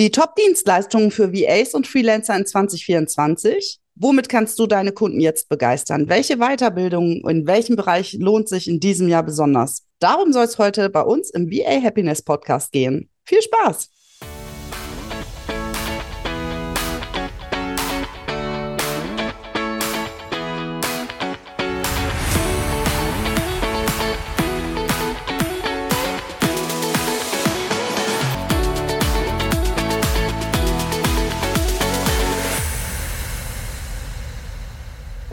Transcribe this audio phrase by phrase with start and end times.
[0.00, 3.80] Die Top-Dienstleistungen für VAs und Freelancer in 2024.
[3.96, 6.08] Womit kannst du deine Kunden jetzt begeistern?
[6.08, 9.84] Welche Weiterbildung in welchem Bereich lohnt sich in diesem Jahr besonders?
[9.98, 13.10] Darum soll es heute bei uns im VA Happiness Podcast gehen.
[13.26, 13.90] Viel Spaß!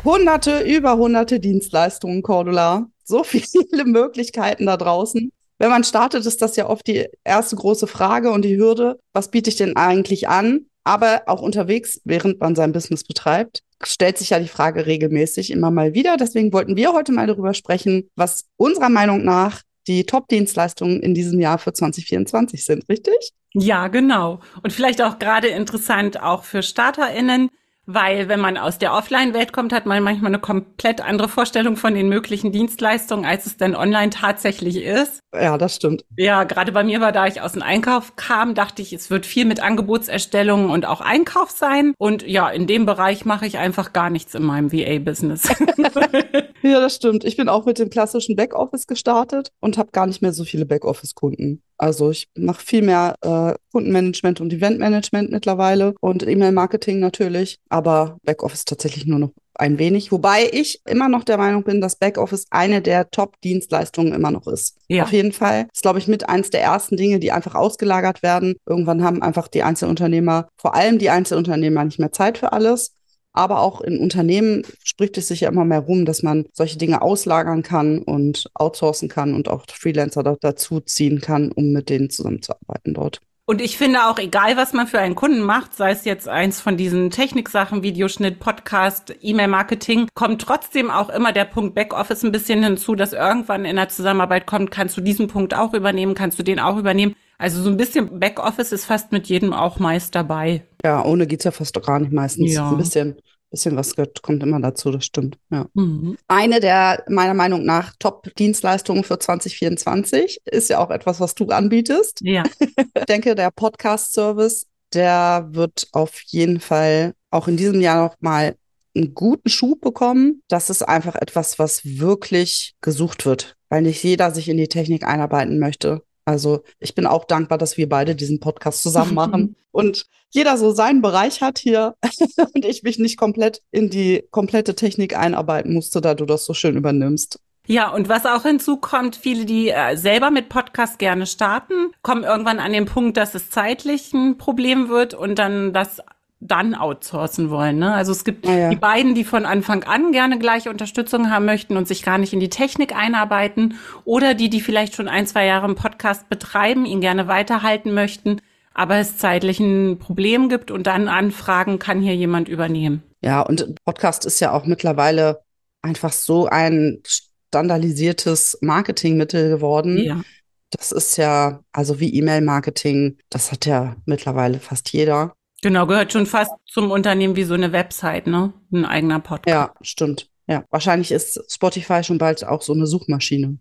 [0.08, 2.88] Hunderte, über hunderte Dienstleistungen, Cordula.
[3.04, 3.46] So viele
[3.86, 5.32] Möglichkeiten da draußen.
[5.60, 9.00] Wenn man startet, ist das ja oft die erste große Frage und die Hürde.
[9.12, 10.68] Was biete ich denn eigentlich an?
[10.86, 15.72] Aber auch unterwegs, während man sein Business betreibt, stellt sich ja die Frage regelmäßig immer
[15.72, 16.16] mal wieder.
[16.16, 21.42] Deswegen wollten wir heute mal darüber sprechen, was unserer Meinung nach die Top-Dienstleistungen in diesem
[21.42, 23.34] Jahr für 2024 sind, richtig?
[23.54, 24.40] Ja, genau.
[24.64, 27.50] Und vielleicht auch gerade interessant auch für StarterInnen,
[27.88, 31.96] weil wenn man aus der Offline-Welt kommt, hat man manchmal eine komplett andere Vorstellung von
[31.96, 35.22] den möglichen Dienstleistungen, als es denn online tatsächlich ist.
[35.42, 36.06] Ja, das stimmt.
[36.16, 39.26] Ja, gerade bei mir war, da ich aus dem Einkauf kam, dachte ich, es wird
[39.26, 41.94] viel mit Angebotserstellung und auch Einkauf sein.
[41.98, 45.50] Und ja, in dem Bereich mache ich einfach gar nichts in meinem VA-Business.
[46.62, 47.24] ja, das stimmt.
[47.24, 50.66] Ich bin auch mit dem klassischen Backoffice gestartet und habe gar nicht mehr so viele
[50.66, 51.62] Backoffice-Kunden.
[51.78, 58.66] Also ich mache viel mehr äh, Kundenmanagement und Eventmanagement mittlerweile und E-Mail-Marketing natürlich, aber Backoffice
[58.66, 60.12] tatsächlich nur noch ein wenig.
[60.12, 64.78] Wobei ich immer noch der Meinung bin, dass Backoffice eine der Top-Dienstleistungen immer noch ist.
[64.88, 65.04] Ja.
[65.04, 65.68] Auf jeden Fall.
[65.74, 68.56] ist, glaube ich, mit eins der ersten Dinge, die einfach ausgelagert werden.
[68.66, 72.94] Irgendwann haben einfach die Einzelunternehmer, vor allem die Einzelunternehmer, nicht mehr Zeit für alles.
[73.34, 77.04] Aber auch in Unternehmen spricht es sich ja immer mehr rum, dass man solche Dinge
[77.04, 82.96] auslagern kann und outsourcen kann und auch Freelancer dazu ziehen kann, um mit denen zusammenzuarbeiten
[82.96, 83.22] dort.
[83.50, 86.60] Und ich finde auch, egal was man für einen Kunden macht, sei es jetzt eins
[86.60, 92.62] von diesen Techniksachen, Videoschnitt, Podcast, E-Mail-Marketing, kommt trotzdem auch immer der Punkt Backoffice ein bisschen
[92.62, 96.44] hinzu, dass irgendwann in der Zusammenarbeit kommt, kannst du diesen Punkt auch übernehmen, kannst du
[96.44, 97.16] den auch übernehmen.
[97.38, 100.66] Also so ein bisschen Backoffice ist fast mit jedem auch meist dabei.
[100.84, 102.54] Ja, ohne geht's ja fast gar nicht meistens.
[102.54, 102.70] Ja.
[102.70, 103.16] Ein bisschen,
[103.58, 105.38] bisschen was kommt immer dazu, das stimmt.
[105.50, 105.66] Ja.
[105.74, 106.18] Mhm.
[106.28, 112.20] Eine der meiner Meinung nach Top-Dienstleistungen für 2024 ist ja auch etwas, was du anbietest.
[112.22, 112.44] Ja.
[112.60, 118.56] ich denke, der Podcast-Service, der wird auf jeden Fall auch in diesem Jahr noch mal
[118.96, 120.44] einen guten Schub bekommen.
[120.48, 125.04] Das ist einfach etwas, was wirklich gesucht wird, weil nicht jeder sich in die Technik
[125.04, 126.04] einarbeiten möchte.
[126.28, 130.72] Also ich bin auch dankbar, dass wir beide diesen Podcast zusammen machen und jeder so
[130.72, 131.96] seinen Bereich hat hier
[132.54, 136.54] und ich mich nicht komplett in die komplette Technik einarbeiten musste, da du das so
[136.54, 137.40] schön übernimmst.
[137.66, 142.60] Ja, und was auch hinzukommt, viele, die äh, selber mit Podcast gerne starten, kommen irgendwann
[142.60, 146.02] an den Punkt, dass es zeitlich ein Problem wird und dann das
[146.40, 147.80] dann outsourcen wollen.
[147.80, 147.94] Ne?
[147.94, 148.70] Also es gibt ja, ja.
[148.70, 152.34] die beiden, die von Anfang an gerne gleiche Unterstützung haben möchten und sich gar nicht
[152.34, 153.76] in die Technik einarbeiten
[154.06, 158.40] oder die, die vielleicht schon ein, zwei Jahre einen Podcast betreiben, ihn gerne weiterhalten möchten,
[158.74, 163.02] aber es zeitlich ein Problem gibt und dann anfragen, kann hier jemand übernehmen.
[163.22, 165.42] Ja, und Podcast ist ja auch mittlerweile
[165.82, 169.98] einfach so ein standardisiertes Marketingmittel geworden.
[169.98, 170.22] Ja.
[170.70, 175.34] Das ist ja, also wie E-Mail-Marketing, das hat ja mittlerweile fast jeder.
[175.62, 178.54] Genau, gehört schon fast zum Unternehmen wie so eine Website, ne?
[178.72, 179.48] Ein eigener Podcast.
[179.48, 180.30] Ja, stimmt.
[180.48, 183.58] Ja, wahrscheinlich ist Spotify schon bald auch so eine Suchmaschine.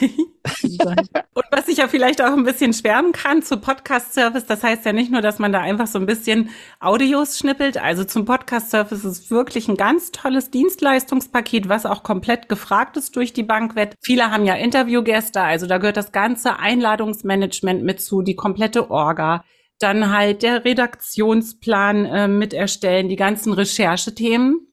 [0.02, 4.92] und was ich ja vielleicht auch ein bisschen schwärmen kann zu Podcast-Service, das heißt ja
[4.92, 6.50] nicht nur, dass man da einfach so ein bisschen
[6.80, 7.78] Audios schnippelt.
[7.78, 13.32] Also zum Podcast-Service ist wirklich ein ganz tolles Dienstleistungspaket, was auch komplett gefragt ist durch
[13.32, 13.94] die Bankwett.
[14.00, 19.44] Viele haben ja Interviewgäste, also da gehört das ganze Einladungsmanagement mit zu, die komplette Orga
[19.80, 24.68] dann halt der Redaktionsplan äh, mit erstellen, die ganzen Recherchethemen.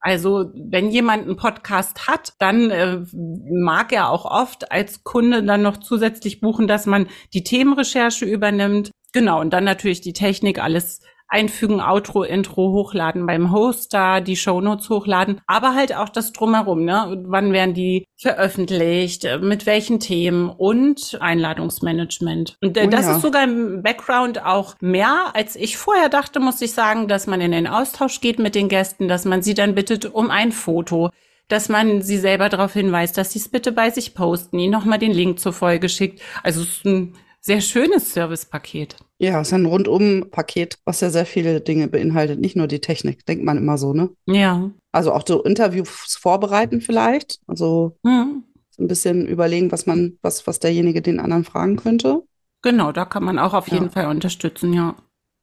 [0.00, 5.62] Also wenn jemand einen Podcast hat, dann äh, mag er auch oft als Kunde dann
[5.62, 8.90] noch zusätzlich buchen, dass man die Themenrecherche übernimmt.
[9.12, 14.88] Genau, und dann natürlich die Technik, alles einfügen, Outro, Intro hochladen beim Hoster, die Shownotes
[14.90, 17.22] hochladen, aber halt auch das drumherum, ne?
[17.26, 22.56] Wann werden die veröffentlicht, mit welchen Themen und Einladungsmanagement.
[22.62, 23.16] Und äh, oh, das ja.
[23.16, 27.40] ist sogar im Background auch mehr, als ich vorher dachte, muss ich sagen, dass man
[27.40, 31.10] in den Austausch geht mit den Gästen, dass man sie dann bittet um ein Foto
[31.48, 34.98] dass man sie selber darauf hinweist, dass sie es bitte bei sich posten, ihnen nochmal
[34.98, 36.22] den Link zur Folge schickt.
[36.42, 38.96] Also es ist ein sehr schönes Servicepaket.
[39.18, 43.24] Ja, es ist ein Rundum-Paket, was ja sehr viele Dinge beinhaltet, nicht nur die Technik,
[43.26, 44.10] denkt man immer so, ne?
[44.26, 44.70] Ja.
[44.92, 47.96] Also auch so Interviews vorbereiten vielleicht, also
[48.70, 52.22] so ein bisschen überlegen, was man, was, was derjenige den anderen fragen könnte.
[52.62, 54.96] Genau, da kann man auch auf jeden Fall unterstützen, ja.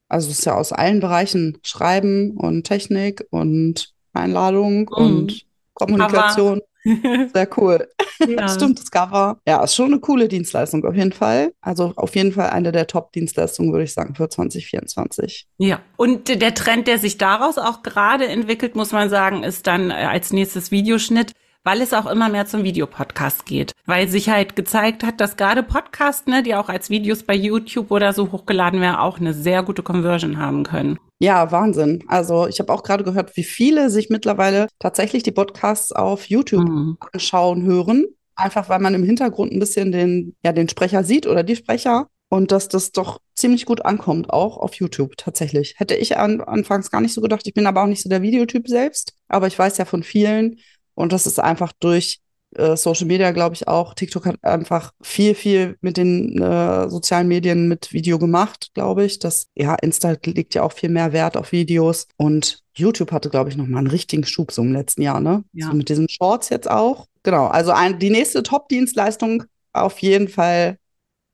[0.10, 4.88] Also es ist ja aus allen Bereichen Schreiben und Technik und Einladung mhm.
[4.90, 6.62] und Kommunikation.
[7.34, 7.88] Sehr cool.
[8.28, 8.48] Ja.
[8.48, 9.40] Stimmt, das Cover.
[9.48, 11.54] Ja, ist schon eine coole Dienstleistung auf jeden Fall.
[11.62, 15.48] Also auf jeden Fall eine der Top-Dienstleistungen, würde ich sagen, für 2024.
[15.58, 19.92] Ja, und der Trend, der sich daraus auch gerade entwickelt, muss man sagen, ist dann
[19.92, 21.34] äh, als nächstes Videoschnitt
[21.64, 23.74] weil es auch immer mehr zum Videopodcast geht.
[23.86, 27.92] Weil sich halt gezeigt hat, dass gerade Podcasts, ne, die auch als Videos bei YouTube
[27.92, 31.00] oder so hochgeladen werden, auch eine sehr gute Conversion haben können.
[31.20, 32.04] Ja, Wahnsinn.
[32.08, 36.68] Also ich habe auch gerade gehört, wie viele sich mittlerweile tatsächlich die Podcasts auf YouTube
[36.68, 36.98] mhm.
[37.12, 38.06] anschauen, hören.
[38.36, 42.08] Einfach weil man im Hintergrund ein bisschen den, ja, den Sprecher sieht oder die Sprecher.
[42.30, 45.76] Und dass das doch ziemlich gut ankommt, auch auf YouTube tatsächlich.
[45.78, 47.46] Hätte ich an, anfangs gar nicht so gedacht.
[47.46, 49.14] Ich bin aber auch nicht so der Videotyp selbst.
[49.28, 50.58] Aber ich weiß ja von vielen.
[50.94, 52.22] Und das ist einfach durch
[52.56, 53.94] äh, Social Media, glaube ich, auch.
[53.94, 59.20] TikTok hat einfach viel, viel mit den äh, sozialen Medien mit Video gemacht, glaube ich.
[59.20, 63.50] Das, ja, Insta legt ja auch viel mehr Wert auf Videos und YouTube hatte, glaube
[63.50, 65.44] ich, noch mal einen richtigen Schub so im letzten Jahr, ne?
[65.54, 65.68] Ja.
[65.68, 67.08] So mit diesen Shorts jetzt auch.
[67.24, 70.78] Genau, also ein, die nächste Top-Dienstleistung auf jeden Fall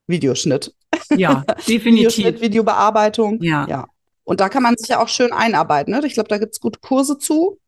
[0.07, 0.73] Videoschnitt.
[1.15, 1.85] Ja, definitiv.
[1.85, 3.41] Videoschnitt, Videobearbeitung.
[3.41, 3.67] Ja.
[3.67, 3.87] ja.
[4.23, 5.93] Und da kann man sich ja auch schön einarbeiten.
[5.93, 6.05] Ne?
[6.05, 7.59] Ich glaube, da gibt es gute Kurse zu.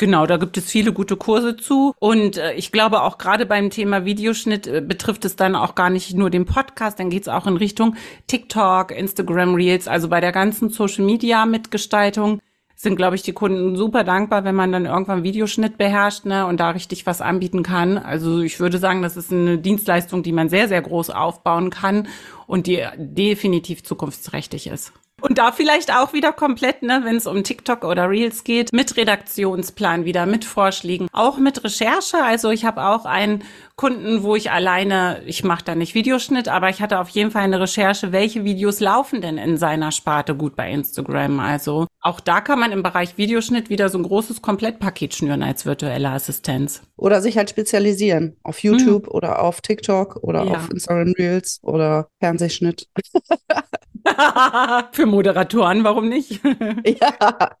[0.00, 1.92] Genau, da gibt es viele gute Kurse zu.
[1.98, 5.90] Und äh, ich glaube auch gerade beim Thema Videoschnitt äh, betrifft es dann auch gar
[5.90, 10.22] nicht nur den Podcast, dann geht es auch in Richtung TikTok, Instagram Reels, also bei
[10.22, 12.40] der ganzen Social Media Mitgestaltung
[12.76, 16.60] sind, glaube ich, die Kunden super dankbar, wenn man dann irgendwann Videoschnitt beherrscht ne, und
[16.60, 17.98] da richtig was anbieten kann.
[17.98, 22.08] Also ich würde sagen, das ist eine Dienstleistung, die man sehr, sehr groß aufbauen kann
[22.46, 24.94] und die definitiv zukunftsträchtig ist.
[25.20, 28.96] Und da vielleicht auch wieder komplett, ne, wenn es um TikTok oder Reels geht, mit
[28.96, 32.22] Redaktionsplan wieder, mit Vorschlägen, auch mit Recherche.
[32.22, 33.44] Also ich habe auch einen
[33.76, 37.44] Kunden, wo ich alleine, ich mache da nicht Videoschnitt, aber ich hatte auf jeden Fall
[37.44, 41.40] eine Recherche, welche Videos laufen denn in seiner Sparte gut bei Instagram.
[41.40, 45.64] Also auch da kann man im Bereich Videoschnitt wieder so ein großes Komplettpaket schnüren als
[45.64, 46.82] virtuelle Assistenz.
[46.96, 49.12] Oder sich halt spezialisieren auf YouTube hm.
[49.12, 50.56] oder auf TikTok oder ja.
[50.56, 52.86] auf Instagram Reels oder Fernsehschnitt.
[54.92, 56.40] Für Moderatoren, warum nicht?
[56.84, 57.56] ja.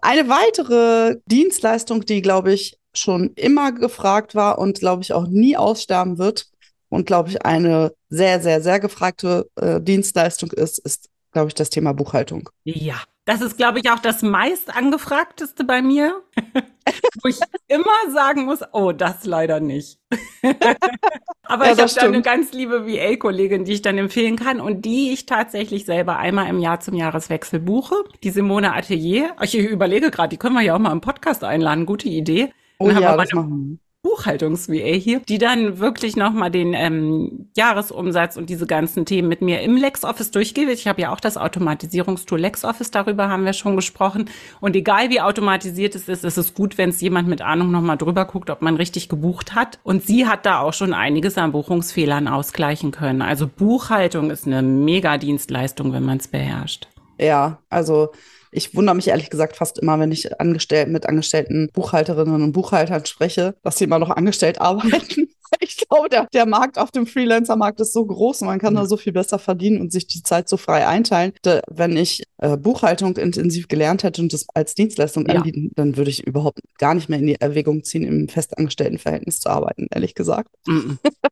[0.00, 5.56] Eine weitere Dienstleistung, die, glaube ich, schon immer gefragt war und, glaube ich, auch nie
[5.56, 6.46] aussterben wird
[6.88, 11.70] und, glaube ich, eine sehr, sehr, sehr gefragte äh, Dienstleistung ist, ist, glaube ich, das
[11.70, 12.48] Thema Buchhaltung.
[12.64, 16.20] Ja, das ist, glaube ich, auch das meist angefragteste bei mir,
[17.22, 17.38] wo ich
[17.68, 20.00] immer sagen muss, oh, das leider nicht.
[21.44, 24.84] Aber ja, ich habe da eine ganz liebe VA-Kollegin, die ich dann empfehlen kann und
[24.84, 27.94] die ich tatsächlich selber einmal im Jahr zum Jahreswechsel buche.
[28.24, 29.36] Die Simone Atelier.
[29.40, 31.86] Ich überlege gerade, die können wir ja auch mal im Podcast einladen.
[31.86, 32.52] Gute Idee.
[32.80, 33.78] Dann oh ja, das machen.
[34.02, 39.60] Buchhaltungs-VA hier, die dann wirklich nochmal den ähm, Jahresumsatz und diese ganzen Themen mit mir
[39.60, 40.68] im LexOffice durchgeht.
[40.70, 44.30] Ich habe ja auch das Automatisierungstool LexOffice, darüber haben wir schon gesprochen.
[44.60, 47.98] Und egal wie automatisiert es ist, ist es gut, wenn es jemand mit Ahnung nochmal
[47.98, 49.78] drüber guckt, ob man richtig gebucht hat.
[49.82, 53.20] Und sie hat da auch schon einiges an Buchungsfehlern ausgleichen können.
[53.20, 56.88] Also Buchhaltung ist eine Mega-Dienstleistung, wenn man es beherrscht.
[57.18, 58.12] Ja, also
[58.50, 63.04] ich wundere mich ehrlich gesagt fast immer, wenn ich angestellt, mit angestellten Buchhalterinnen und Buchhaltern
[63.06, 65.28] spreche, dass sie immer noch angestellt arbeiten.
[65.58, 68.82] Ich glaube, der, der Markt auf dem Freelancer-Markt ist so groß und man kann ja.
[68.82, 71.32] da so viel besser verdienen und sich die Zeit so frei einteilen.
[71.42, 75.34] Da, wenn ich äh, Buchhaltung intensiv gelernt hätte und das als Dienstleistung ja.
[75.34, 79.40] anbieten, dann würde ich überhaupt gar nicht mehr in die Erwägung ziehen, im festangestellten Verhältnis
[79.40, 80.54] zu arbeiten, ehrlich gesagt.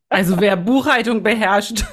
[0.08, 1.84] Also wer Buchhaltung beherrscht.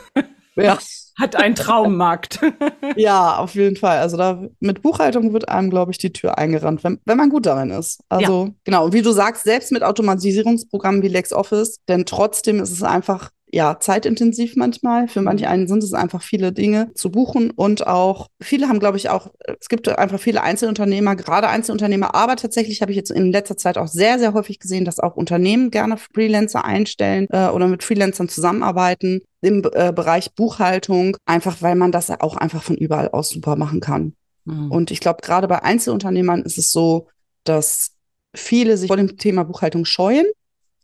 [0.56, 0.80] Ja
[1.18, 2.40] hat einen Traummarkt.
[2.96, 4.00] ja, auf jeden Fall.
[4.00, 7.46] Also da mit Buchhaltung wird einem, glaube ich, die Tür eingerannt, wenn, wenn man gut
[7.46, 8.02] darin ist.
[8.10, 8.54] Also ja.
[8.64, 13.30] genau, und wie du sagst, selbst mit Automatisierungsprogrammen wie LexOffice, denn trotzdem ist es einfach
[13.56, 15.08] ja, zeitintensiv manchmal.
[15.08, 18.98] Für manche einen sind es einfach viele Dinge zu buchen und auch viele haben, glaube
[18.98, 19.32] ich, auch,
[19.62, 23.78] es gibt einfach viele Einzelunternehmer, gerade Einzelunternehmer, aber tatsächlich habe ich jetzt in letzter Zeit
[23.78, 28.28] auch sehr, sehr häufig gesehen, dass auch Unternehmen gerne Freelancer einstellen äh, oder mit Freelancern
[28.28, 33.56] zusammenarbeiten im äh, Bereich Buchhaltung, einfach weil man das auch einfach von überall aus super
[33.56, 34.16] machen kann.
[34.44, 34.70] Mhm.
[34.70, 37.08] Und ich glaube, gerade bei Einzelunternehmern ist es so,
[37.46, 37.92] dass
[38.36, 40.26] viele sich vor dem Thema Buchhaltung scheuen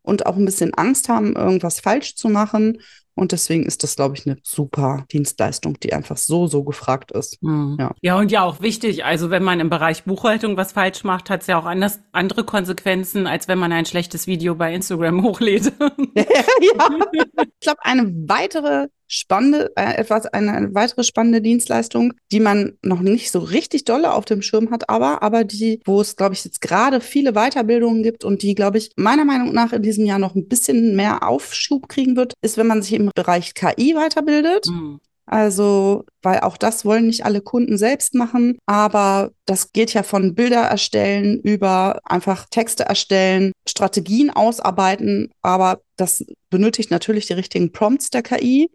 [0.03, 2.79] und auch ein bisschen Angst haben, irgendwas falsch zu machen.
[3.13, 7.43] Und deswegen ist das, glaube ich, eine super Dienstleistung, die einfach so, so gefragt ist.
[7.43, 7.75] Mhm.
[7.77, 7.91] Ja.
[8.01, 9.03] ja, und ja auch wichtig.
[9.03, 12.45] Also wenn man im Bereich Buchhaltung was falsch macht, hat es ja auch anders, andere
[12.45, 15.73] Konsequenzen, als wenn man ein schlechtes Video bei Instagram hochlädt.
[16.15, 16.23] ja,
[16.61, 23.01] ich glaube, eine weitere spannende, äh, etwas, eine, eine, weitere spannende Dienstleistung, die man noch
[23.01, 26.45] nicht so richtig dolle auf dem Schirm hat, aber, aber die, wo es, glaube ich,
[26.45, 30.17] jetzt gerade viele Weiterbildungen gibt und die, glaube ich, meiner Meinung nach in diesem Jahr
[30.17, 34.67] noch ein bisschen mehr Aufschub kriegen wird, ist, wenn man sich im Bereich KI weiterbildet.
[34.67, 35.01] Mhm.
[35.25, 40.35] Also, weil auch das wollen nicht alle Kunden selbst machen, aber das geht ja von
[40.35, 48.09] Bilder erstellen über einfach Texte erstellen, Strategien ausarbeiten, aber das benötigt natürlich die richtigen Prompts
[48.09, 48.69] der KI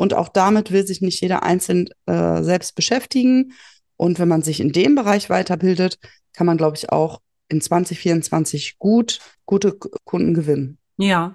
[0.00, 3.52] und auch damit will sich nicht jeder einzeln äh, selbst beschäftigen.
[3.98, 5.98] Und wenn man sich in dem Bereich weiterbildet,
[6.32, 10.78] kann man, glaube ich, auch in 2024 gut gute Kunden gewinnen.
[10.96, 11.34] Ja,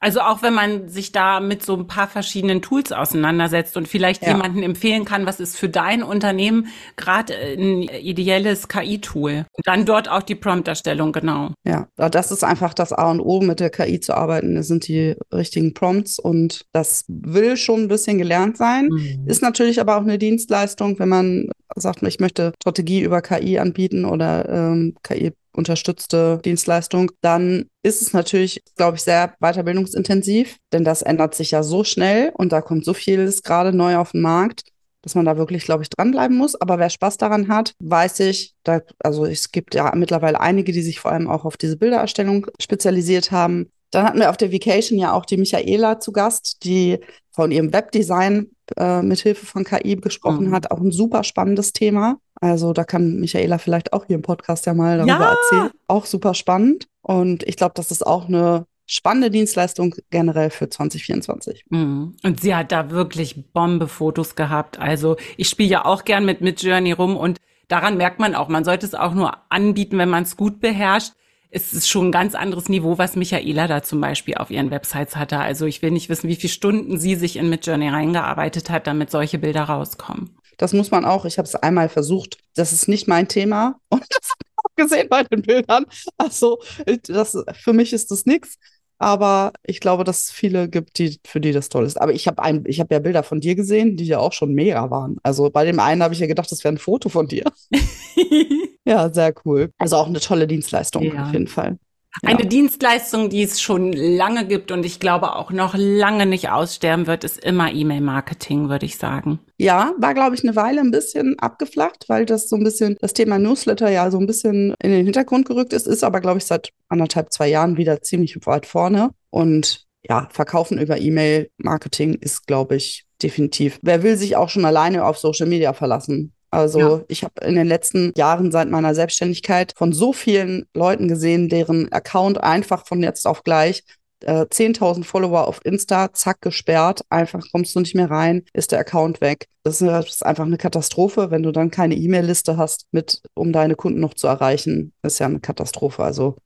[0.00, 4.22] also auch wenn man sich da mit so ein paar verschiedenen Tools auseinandersetzt und vielleicht
[4.22, 4.30] ja.
[4.30, 9.46] jemanden empfehlen kann, was ist für dein Unternehmen gerade ein ideelles KI-Tool.
[9.64, 11.52] Dann dort auch die Prompt-Erstellung, genau.
[11.66, 14.54] Ja, das ist einfach das A und O, mit der KI zu arbeiten.
[14.54, 18.88] Das sind die richtigen Prompts und das will schon ein bisschen gelernt sein.
[18.88, 19.26] Mhm.
[19.26, 24.04] Ist natürlich aber auch eine Dienstleistung, wenn man sagt, ich möchte Strategie über KI anbieten
[24.04, 31.02] oder ähm, KI unterstützte Dienstleistung, dann ist es natürlich, glaube ich, sehr weiterbildungsintensiv, denn das
[31.02, 34.62] ändert sich ja so schnell und da kommt so vieles gerade neu auf den Markt,
[35.02, 36.54] dass man da wirklich, glaube ich, dranbleiben muss.
[36.60, 40.82] Aber wer Spaß daran hat, weiß ich, da, also es gibt ja mittlerweile einige, die
[40.82, 43.70] sich vor allem auch auf diese Bildererstellung spezialisiert haben.
[43.90, 46.98] Dann hatten wir auf der Vacation ja auch die Michaela zu Gast, die
[47.30, 50.54] von ihrem Webdesign äh, mit Hilfe von KI gesprochen mhm.
[50.54, 50.70] hat.
[50.70, 52.18] Auch ein super spannendes Thema.
[52.40, 55.30] Also da kann Michaela vielleicht auch hier im Podcast ja mal darüber ja.
[55.30, 55.70] erzählen.
[55.86, 56.88] Auch super spannend.
[57.02, 61.64] Und ich glaube, das ist auch eine spannende Dienstleistung generell für 2024.
[61.68, 62.16] Mhm.
[62.22, 64.78] Und sie hat da wirklich Bombe-Fotos gehabt.
[64.78, 68.64] Also ich spiele ja auch gern mit Midjourney rum und daran merkt man auch, man
[68.64, 71.12] sollte es auch nur anbieten, wenn man es gut beherrscht.
[71.50, 75.16] Es ist schon ein ganz anderes Niveau, was Michaela da zum Beispiel auf ihren Websites
[75.16, 75.38] hatte.
[75.38, 79.10] Also ich will nicht wissen, wie viele Stunden sie sich in Midjourney reingearbeitet hat, damit
[79.10, 80.36] solche Bilder rauskommen.
[80.58, 81.24] Das muss man auch.
[81.24, 82.38] Ich habe es einmal versucht.
[82.54, 83.80] Das ist nicht mein Thema.
[83.88, 85.86] Und das habe ich auch gesehen bei den Bildern.
[86.18, 86.58] Also,
[87.04, 88.58] das, für mich ist das nichts.
[88.98, 92.00] Aber ich glaube, dass es viele gibt, die, für die das toll ist.
[92.00, 94.52] Aber ich habe ein, ich habe ja Bilder von dir gesehen, die ja auch schon
[94.52, 95.18] mega waren.
[95.22, 97.44] Also bei dem einen habe ich ja gedacht, das wäre ein Foto von dir.
[98.84, 99.70] ja, sehr cool.
[99.78, 101.24] Also auch eine tolle Dienstleistung ja.
[101.24, 101.78] auf jeden Fall.
[102.22, 102.48] Eine ja.
[102.48, 107.22] Dienstleistung, die es schon lange gibt und ich glaube auch noch lange nicht aussterben wird,
[107.22, 109.38] ist immer E-Mail-Marketing, würde ich sagen.
[109.56, 113.12] Ja, war, glaube ich, eine Weile ein bisschen abgeflacht, weil das so ein bisschen, das
[113.12, 116.44] Thema Newsletter ja so ein bisschen in den Hintergrund gerückt ist, ist aber, glaube ich,
[116.44, 119.10] seit anderthalb, zwei Jahren wieder ziemlich weit vorne.
[119.30, 123.78] Und ja, Verkaufen über E-Mail-Marketing ist, glaube ich, definitiv.
[123.82, 126.32] Wer will sich auch schon alleine auf Social Media verlassen?
[126.50, 127.04] Also ja.
[127.08, 131.92] ich habe in den letzten Jahren seit meiner Selbstständigkeit von so vielen Leuten gesehen, deren
[131.92, 133.84] Account einfach von jetzt auf gleich
[134.24, 138.80] äh, 10.000 Follower auf Insta, zack, gesperrt, einfach kommst du nicht mehr rein, ist der
[138.80, 139.46] Account weg.
[139.62, 143.52] Das ist, das ist einfach eine Katastrophe, wenn du dann keine E-Mail-Liste hast, mit, um
[143.52, 144.92] deine Kunden noch zu erreichen.
[145.02, 146.02] Das ist ja eine Katastrophe.
[146.02, 146.36] Also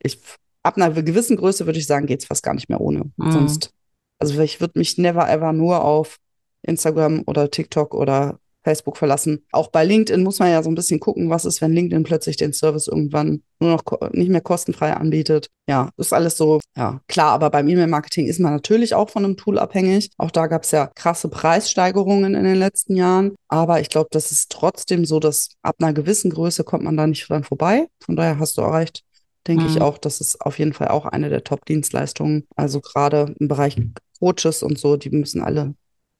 [0.00, 0.20] ich,
[0.62, 3.10] ab einer gewissen Größe würde ich sagen, geht's fast gar nicht mehr ohne.
[3.16, 3.32] Mhm.
[3.32, 3.70] Sonst,
[4.18, 6.18] also ich würde mich never ever nur auf
[6.62, 9.44] Instagram oder TikTok oder Facebook verlassen.
[9.52, 12.36] Auch bei LinkedIn muss man ja so ein bisschen gucken, was ist, wenn LinkedIn plötzlich
[12.36, 15.48] den Service irgendwann nur noch nicht mehr kostenfrei anbietet.
[15.68, 19.36] Ja, ist alles so, ja, klar, aber beim E-Mail-Marketing ist man natürlich auch von einem
[19.36, 20.10] Tool abhängig.
[20.18, 23.34] Auch da gab es ja krasse Preissteigerungen in den letzten Jahren.
[23.48, 27.06] Aber ich glaube, das ist trotzdem so, dass ab einer gewissen Größe kommt man da
[27.06, 27.86] nicht dran vorbei.
[28.04, 29.02] Von daher hast du erreicht,
[29.46, 29.70] denke mhm.
[29.70, 32.46] ich auch, das ist auf jeden Fall auch eine der Top-Dienstleistungen.
[32.56, 33.76] Also gerade im Bereich
[34.18, 35.74] Coaches und so, die müssen alle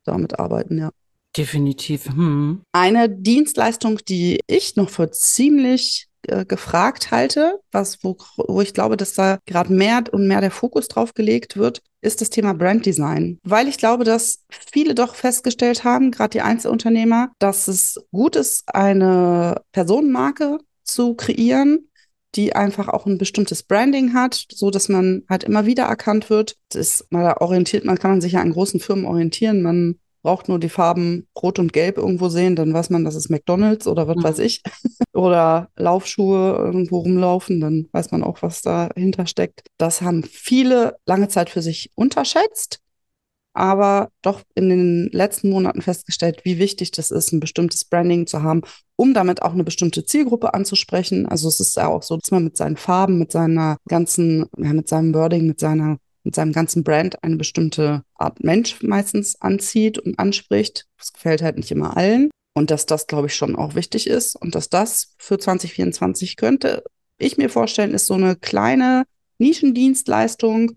[0.04, 0.90] damit arbeiten, ja.
[1.36, 2.06] Definitiv.
[2.06, 2.62] Hm.
[2.72, 8.96] Eine Dienstleistung, die ich noch für ziemlich äh, gefragt halte, was wo, wo ich glaube,
[8.96, 13.38] dass da gerade mehr und mehr der Fokus drauf gelegt wird, ist das Thema Branddesign.
[13.44, 18.64] Weil ich glaube, dass viele doch festgestellt haben, gerade die Einzelunternehmer, dass es gut ist,
[18.72, 21.88] eine Personenmarke zu kreieren,
[22.34, 26.56] die einfach auch ein bestimmtes Branding hat, so dass man halt immer wieder erkannt wird.
[26.70, 29.62] Das ist, mal orientiert, man kann man sich ja an großen Firmen orientieren.
[29.62, 33.28] Man braucht nur die Farben Rot und Gelb irgendwo sehen, dann weiß man, das ist
[33.28, 34.22] McDonalds oder was mhm.
[34.22, 34.62] weiß ich.
[35.12, 39.66] oder Laufschuhe irgendwo rumlaufen, dann weiß man auch, was dahinter steckt.
[39.78, 42.80] Das haben viele lange Zeit für sich unterschätzt,
[43.54, 48.42] aber doch in den letzten Monaten festgestellt, wie wichtig das ist, ein bestimmtes Branding zu
[48.42, 48.62] haben,
[48.96, 51.26] um damit auch eine bestimmte Zielgruppe anzusprechen.
[51.26, 54.72] Also es ist ja auch so, dass man mit seinen Farben, mit seiner ganzen, ja,
[54.72, 59.98] mit seinem Wording, mit seiner mit seinem ganzen Brand eine bestimmte Art Mensch meistens anzieht
[59.98, 60.86] und anspricht.
[60.98, 62.30] Das gefällt halt nicht immer allen.
[62.54, 66.84] Und dass das, glaube ich, schon auch wichtig ist und dass das für 2024 könnte
[67.18, 69.04] ich mir vorstellen, ist so eine kleine
[69.38, 70.72] Nischendienstleistung,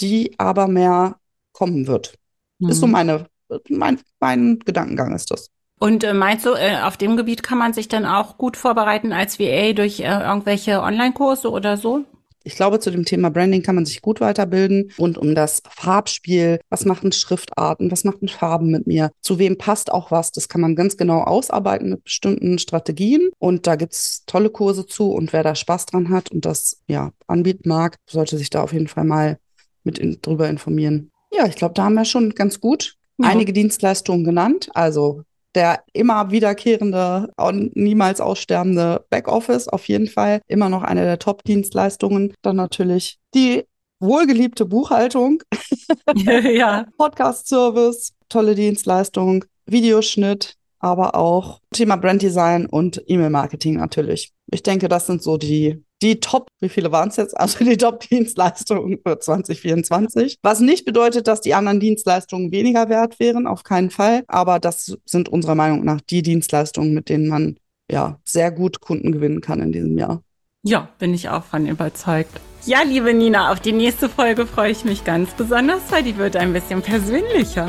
[0.00, 1.16] die aber mehr
[1.52, 2.14] kommen wird.
[2.58, 2.68] Mhm.
[2.68, 2.92] Ist so mhm.
[2.92, 3.26] meine,
[3.68, 5.50] mein, mein Gedankengang ist das.
[5.80, 9.12] Und äh, meinst du, äh, auf dem Gebiet kann man sich dann auch gut vorbereiten
[9.12, 12.04] als VA durch äh, irgendwelche Online-Kurse oder so?
[12.48, 14.90] Ich glaube, zu dem Thema Branding kann man sich gut weiterbilden.
[14.96, 19.92] Und um das Farbspiel, was machen Schriftarten, was machen Farben mit mir, zu wem passt
[19.92, 23.28] auch was, das kann man ganz genau ausarbeiten mit bestimmten Strategien.
[23.38, 25.12] Und da gibt's tolle Kurse zu.
[25.12, 28.72] Und wer da Spaß dran hat und das ja anbieten mag, sollte sich da auf
[28.72, 29.36] jeden Fall mal
[29.84, 31.10] mit in, drüber informieren.
[31.30, 33.28] Ja, ich glaube, da haben wir schon ganz gut ja.
[33.28, 34.70] einige Dienstleistungen genannt.
[34.72, 35.20] Also
[35.58, 42.32] der immer wiederkehrende und niemals aussterbende Backoffice auf jeden Fall immer noch eine der Top-Dienstleistungen.
[42.42, 43.64] Dann natürlich die
[43.98, 45.42] wohlgeliebte Buchhaltung,
[46.14, 46.86] ja.
[46.96, 54.32] Podcast-Service, tolle Dienstleistung, Videoschnitt, aber auch Thema Branddesign und E-Mail-Marketing natürlich.
[54.52, 57.36] Ich denke, das sind so die, die Top, wie viele waren es jetzt?
[57.36, 60.38] Also die Top-Dienstleistungen für 2024.
[60.42, 64.24] Was nicht bedeutet, dass die anderen Dienstleistungen weniger wert wären, auf keinen Fall.
[64.28, 67.56] Aber das sind unserer Meinung nach die Dienstleistungen, mit denen man
[67.90, 70.22] ja sehr gut Kunden gewinnen kann in diesem Jahr.
[70.62, 72.40] Ja, bin ich auch von überzeugt.
[72.66, 76.36] Ja, liebe Nina, auf die nächste Folge freue ich mich ganz besonders, weil die wird
[76.36, 77.68] ein bisschen persönlicher.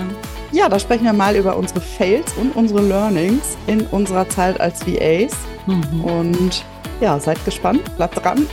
[0.51, 4.85] Ja, da sprechen wir mal über unsere Fails und unsere Learnings in unserer Zeit als
[4.85, 5.33] VAs.
[5.67, 6.03] Mhm.
[6.03, 6.65] Und
[6.99, 8.47] ja, seid gespannt, bleibt dran.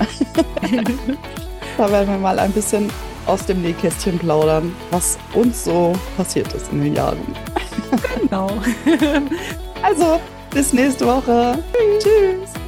[1.77, 2.91] da werden wir mal ein bisschen
[3.27, 7.19] aus dem Nähkästchen plaudern, was uns so passiert ist in den Jahren.
[8.21, 8.51] Genau.
[9.83, 11.59] also, bis nächste Woche.
[11.99, 12.66] Tschüss.